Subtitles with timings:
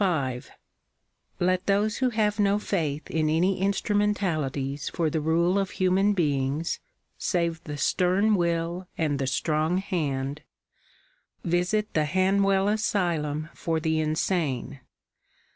[0.03, 0.41] M
[1.39, 6.79] Let those who have no faith in any instrumentalities for the rule of human beings,
[7.19, 10.41] save the stern will and the strong hand,)
[11.45, 14.79] visit the Hanwell Asylum for the insane.